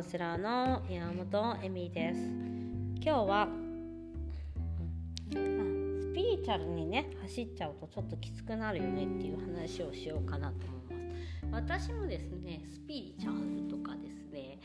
[0.00, 2.20] カウンセラーの山本恵美です。
[3.02, 3.48] 今日は、
[5.28, 5.34] ス
[6.14, 11.84] ピリチュアルにね走っちゃうとちょっときつくなるよねっていう話をしようかなと思います。
[11.84, 14.58] 私もですねスピリチュアルとかですね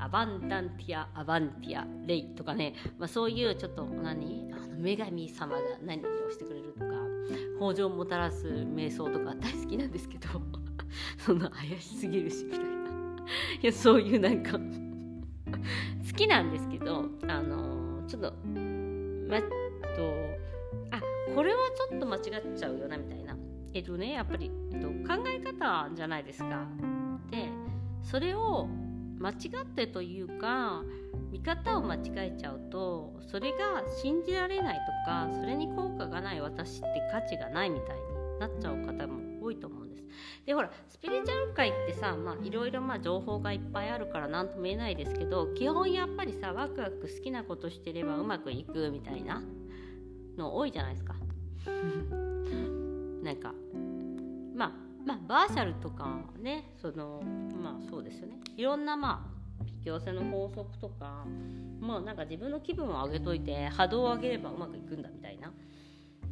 [0.00, 6.86] アバンダンティアアバンティアレイとかね、まあ、そういうちょっと何あの女神様が何をしてくれるとか
[7.60, 10.28] 豊穣をもたらす瞑想とか大好きなんですけど
[11.16, 12.80] そんな怪しすぎるしみたいな。
[13.62, 14.58] いやそういうなんか
[16.20, 18.32] きなんですけどあのちょっと
[19.28, 19.46] まっと
[20.90, 21.00] あ
[21.34, 22.22] これはちょっと間違っ
[22.54, 23.36] ちゃうよなみたいな。
[23.72, 26.66] えっとねやっぱり、えっと、考え方じゃないですか。
[27.30, 27.48] で
[28.02, 28.68] それを
[29.18, 30.82] 間違ってというか
[31.30, 39.79] 見方を間違えちゃうとそれが信じられないとかそれに効果がない私って価値がないみたいになっちゃう方も多いと思う
[40.46, 49.42] でほらスピリチュアル界ってさいろいろ情報がいっぱいあるから何とも言えないですけど基本やっぱりさワクワク好きなことしてればうまくいくみたいな
[50.36, 51.14] の多いじゃないですか。
[53.22, 53.52] なんか
[54.54, 54.72] まあ
[55.04, 57.22] まあバーシャルとかねその
[57.62, 59.30] まあそうですよねいろんなま
[59.60, 61.24] あ引き寄せの法則とか
[61.80, 65.52] もうなんか自分の気分を上げといて波動を上げればうまくいくんだみたいな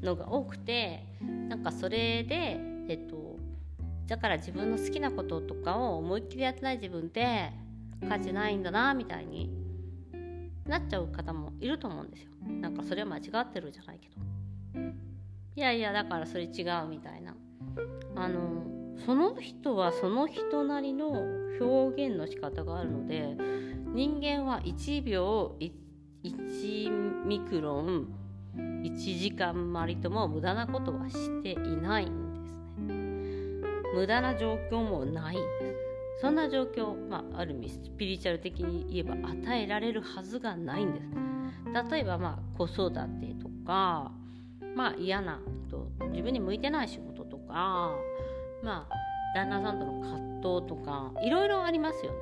[0.02, 3.36] のが多くてなんかそれでえっと
[4.08, 7.52] だから自分の好きなこととかを思いっきりやってない自分って
[8.08, 9.50] 価値ないんだなみたいに
[10.66, 12.30] なっちゃう方もいると思うんですよ。
[12.60, 14.16] なんかそれは間違ってるじゃないけど。
[15.56, 17.36] いやいやだからそれ違うみたいな。
[18.16, 18.64] あの
[19.04, 21.10] その人はその人なりの
[21.60, 23.36] 表現の仕方があるので
[23.94, 28.08] 人間は1秒1ミクロン
[28.56, 32.27] 1時間まりとも無駄なことはしていないんです
[33.98, 35.36] 無駄な状況もない。
[36.20, 41.06] そんな状況、まあ、ある意味スピリチュアル的に言えば与えられるはずがないんです。
[41.90, 44.12] 例えば、まあ、子育てとか、
[44.76, 47.94] まあ、嫌なと自分に向いてない仕事とか
[48.62, 48.94] まあ
[49.34, 52.18] 旦那さんとの葛藤とかいろいろありますよね、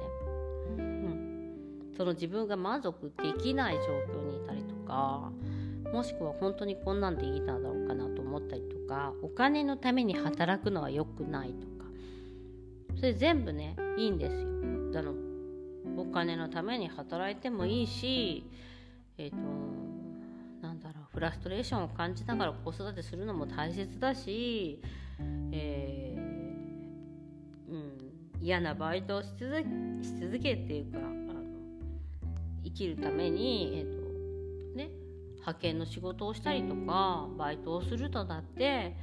[0.79, 1.53] うん、
[1.97, 3.83] その自分が満足できない状
[4.13, 5.31] 況にいたりとか
[5.93, 11.77] もしくは本当にこんなんでいいんだろうかなと思ったりとかお金のために働くのは良くないとか。
[12.97, 14.49] それ全部ねいいんですよ。
[14.99, 15.13] あの
[15.99, 18.47] お金のために働いてもいいし
[19.19, 19.37] えっ、ー、と
[20.63, 24.81] なんだろうフラストレーションを感じながら子育てするのも大切だし、
[25.53, 29.55] えー、うん、嫌なバイトをし続
[30.03, 31.43] し続けっていうかあの
[32.65, 34.06] 生きるために、えーと
[35.47, 38.97] 派遣の仕事をしたりとかバイトをするとだって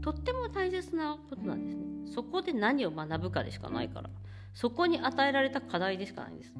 [0.00, 1.82] とっても大切なことなんですね。
[2.14, 4.10] そこで何を学ぶかでしかないから。
[4.54, 6.52] そこに与えられた課題でしかないんです。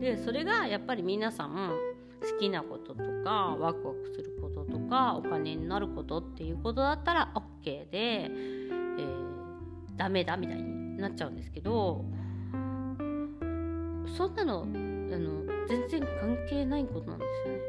[0.00, 1.72] でそれがやっぱり皆さん
[2.20, 12.04] 好きなこととかワクワクすることとかお金になることっていうことだったら OK で、えー、ダメだみたいになっちゃうんですけど
[14.16, 17.60] そんなのあの全然関係ないことなんですよね。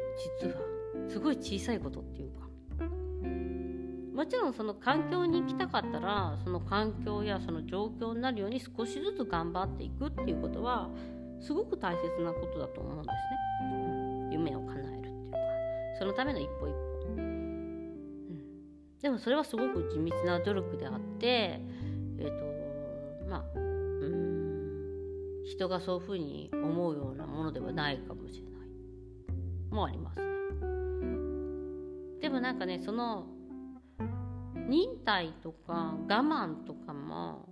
[0.42, 0.69] 実は。
[1.10, 2.40] すごい小さいことっていうか。
[4.14, 10.90] もちろんその環境に行きたかったらその環境やその状況になるように少しずつ頑張っていくっていうことは
[11.40, 13.08] すごく大切なことだと思うんです
[13.64, 15.38] ね、夢を叶えるっていうか。
[15.98, 17.94] そのための一歩一歩、うん、
[19.00, 21.60] でもそれはすごく地道な努力であってえ
[22.18, 22.38] っ、ー、
[23.24, 24.30] とまあうん。
[25.46, 29.74] 人がそういうふうに思うようなものではないかもしれない。
[29.74, 30.29] もあります。
[32.40, 33.26] なんかねその
[34.68, 37.48] 忍耐とか我慢とかも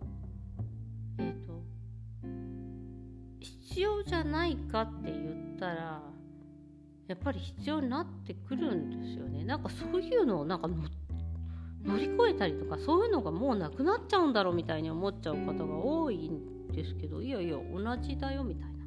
[1.18, 1.62] えっ、ー、と
[3.40, 6.02] 必要じゃないかって言ったら
[7.06, 10.68] やっぱり必要になってくるんですよねなんかそういうのをなんか
[11.84, 18.77] 乗り越えたりとかそういうのがもうなくなっちゃうんだろうみたいに思っちゃう方が多いんですけどいやいや同じだよみたいな。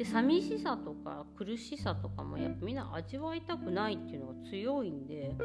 [0.00, 5.36] で寂しさとか苦しさとかもやっぱみんな味わいたくないっていうのが強いんで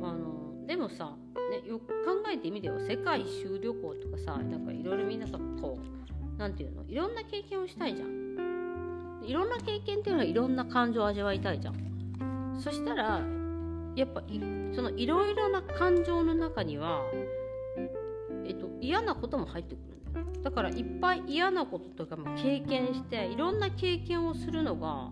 [0.00, 1.16] あのでもさ、
[1.50, 6.84] ね、よく考えてみれば世界一周旅行とかさなんかいろいろみんなさこう何て言うの？
[6.86, 9.24] いろんな経験をしたいじゃん。
[9.26, 12.60] いろんな経験っていうのはいろんな感情を味わいたいじゃん。
[12.60, 13.20] そしたら
[13.96, 14.22] やっぱ
[14.72, 17.02] そのいろいろな感情の中には
[18.46, 19.89] えっと嫌なことも入ってくる
[20.42, 25.10] だからいっぱい嫌なこととかも経験していろんな経験をするのが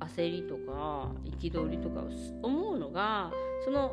[0.00, 2.04] 焦りとか憤りとか
[2.42, 3.32] 思うのが
[3.64, 3.92] その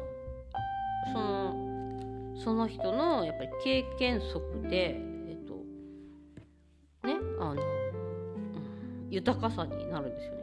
[1.13, 4.95] そのその人のやっぱり経験則で
[5.27, 5.56] えっと
[7.07, 7.59] ねあの、うん、
[9.09, 10.41] 豊かさになるんですよね。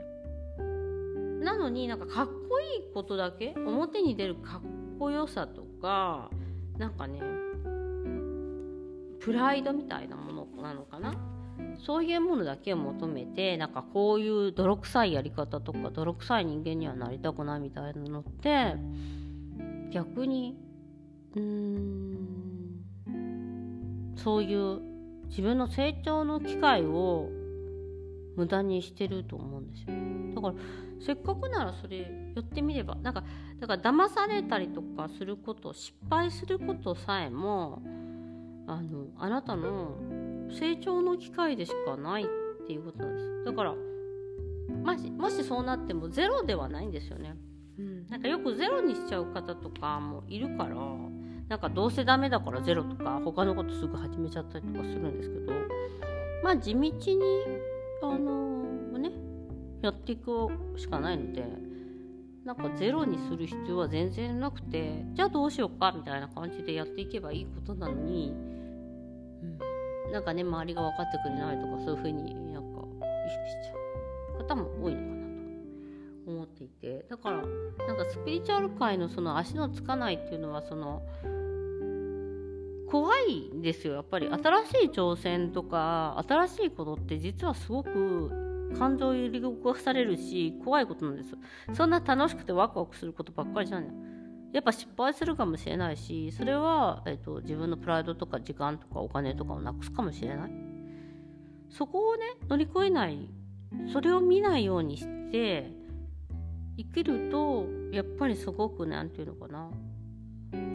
[1.45, 4.61] なのになんかかっこいいことだけ表に出るかっ
[4.99, 6.31] こよさとか
[6.79, 7.21] なんかね
[9.21, 11.15] プライドみたいなものなのかな？
[11.85, 18.75] そういうものだけを求めてなんかこういう泥臭いやり方とか泥臭い人間にはなりたくないみたいなのって
[19.93, 20.57] 逆に
[21.35, 22.85] うーん
[24.17, 24.81] そういう
[25.29, 27.29] 自分の成長の機会を
[28.37, 29.95] 無駄にしてると思うんですよ。
[29.95, 30.55] ねだから
[31.01, 32.07] せっかくならそれや
[32.41, 33.23] ってみればなんか
[33.61, 37.83] だから騙されたりとかすること失敗することさえも
[38.69, 39.97] あのあなたの
[40.51, 42.27] 成長の機会でしかないっ
[42.67, 43.45] ていうことなんです。
[43.45, 43.75] だから
[44.69, 47.35] もしもしそうなってもゼロではないんですよね、
[47.79, 50.77] うん、なんかよくゼロにしちゃう方とかもいるから
[51.49, 55.53] なんかどうせダメだからゼロとか他のことすぐ始めちゃったりとかするんですけど
[56.43, 56.93] まあ地道に
[58.03, 59.11] あのー、ね
[59.83, 61.45] やっていくしかないので
[62.45, 68.58] なんかゼロにする必要は全然なくてじゃあどうしようかみたいな感じでやっていけばいいことなのに、うん、
[70.13, 72.81] なんかね周りが分かってくれないとかそういうふうになんか
[73.27, 73.75] 意識しちゃ
[74.37, 75.17] う方も多いのかな
[76.25, 77.07] と思っていて。
[77.09, 77.37] だから
[77.87, 81.03] なんかスピリチュアル界のその足のつかないっていうのはその
[82.91, 83.95] 怖いんですよ。
[83.95, 88.31] やっぱり新しい挑戦とか新しいことって実はすごく
[88.79, 91.37] 感情を揺り動かされるし怖いことなんです。
[91.75, 93.87] そんな楽しくてワクワクすることばっかりじゃん
[94.53, 100.51] やっぱ失敗するかもしれないしそれは、えーと、自分のプライドとか時間とかお金とかをなくすかもしれない。
[101.71, 103.29] そこをね乗り越えない
[103.93, 105.71] それを見ないようにして
[106.79, 109.71] 生きるとやっぱりすごく何て言うのかな。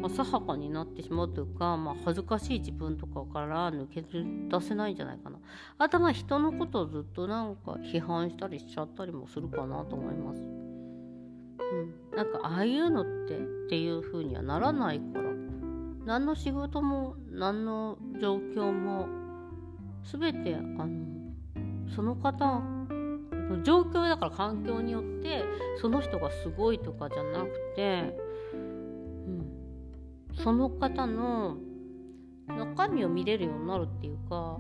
[0.03, 5.39] 浅はかになってしまうというか、まあ、恥ずかしい自分とかから抜け出せないんじゃないかな。
[5.77, 10.62] あとまあ人のことをずっとなんか批判したりしちゃったりもするかなと思います。
[11.59, 12.17] うん。
[12.17, 13.39] なんかああいうのってっ
[13.69, 15.23] ていう風にはならないから。
[16.05, 19.07] 何の仕事も何の状況も
[20.11, 20.89] 全てあの
[21.95, 25.45] その方の状況だから環境によって
[25.81, 28.17] その人がすごいとかじゃなくて
[28.53, 29.45] うん。
[30.35, 31.57] その方の
[32.47, 34.57] 中身を見れるようになるっていうか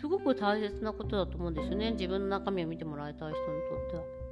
[0.00, 1.92] すごく大切なことだと思うんですよね。
[1.92, 4.23] 自分の中身を見てもらいたい人にとっては。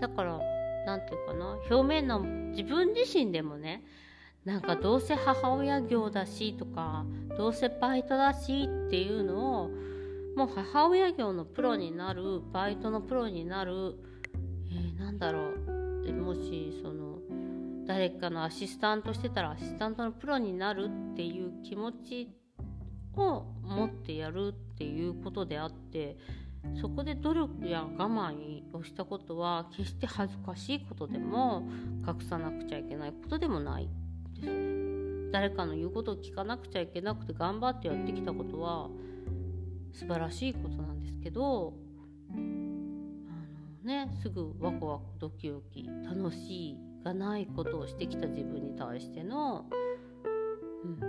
[0.00, 0.40] だから
[0.86, 3.84] 何て言うかな表面の自分自身でもね
[4.44, 7.04] なんかどうせ母親業だしとか
[7.36, 9.70] どうせバイトだしっていうのを
[10.36, 13.96] もう母親業のプロになるバイトのプロになる、
[14.70, 15.70] えー、なんだろう
[16.30, 17.18] もしその
[17.86, 22.28] 誰かのアシスタントしてたらアシスタントのプロになるっていう気持ち
[23.16, 26.16] を持ってやるっていうことであって
[26.80, 31.62] そこで努力や我慢をしたことは決して恥ずかしいことでも
[32.06, 33.88] 隠さなくちゃいけないことでもない
[34.34, 35.30] ですね。
[35.32, 38.88] 誰かの言うことを聞かなくちゃいけなくて頑張ってやってきたことは
[39.92, 41.74] 素晴らしいことなんですけど
[42.30, 42.40] あの
[43.84, 49.64] ねすぐワクワクドキドキ楽しいがないことをしてきた自分に対しての、
[50.84, 51.00] うん、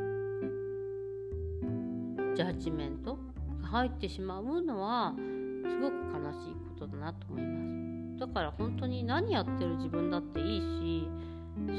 [2.36, 3.18] ジャッジメント
[3.62, 5.14] が入ってしまうのは
[5.64, 7.88] すごく悲しいことだなと思いま
[8.18, 8.20] す。
[8.22, 11.10] だから本当に何やってる自分だっていいし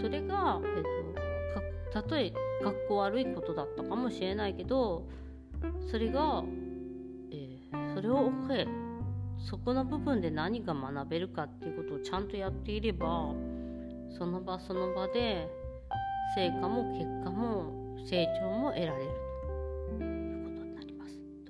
[0.00, 2.32] それが、えっと、たとえ
[2.64, 5.06] 学校悪いことだったかもしれないけど
[5.88, 6.42] それが、
[7.30, 8.66] えー、それを OK
[9.38, 13.32] そこの部分で何が学べるかっていうことをちゃんとやっていれば
[14.18, 15.48] その場その場で
[16.34, 19.21] 成果も結果も成長も得られる。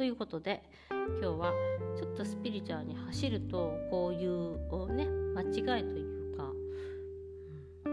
[0.02, 1.52] ということで今日は
[1.96, 6.50] ちょっとスピリチュアルに走るとこういうね間違いというか、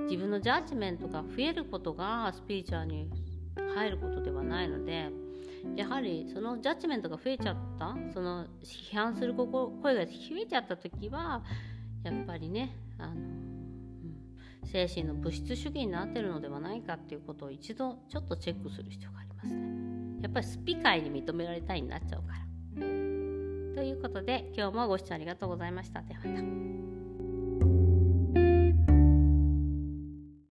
[0.09, 3.11] 自分のジャッジメントが増えることがスピリチュアルに
[3.75, 5.11] 入ることではないので
[5.75, 10.11] やはりそのジャッジメントが増えちゃったその批判する声が増
[10.41, 11.43] えちゃった時は
[12.03, 13.13] やっぱりねあの
[14.65, 19.78] 精神の物質主義になってるのではないかっていうことを一度ちょっとチェックする必要がありますね。
[20.21, 22.39] やっぱりスピ界に認められたいになっちゃうから。
[23.75, 26.01] ということで今日もご視聴ありがとうございました。
[26.01, 26.78] ではまた。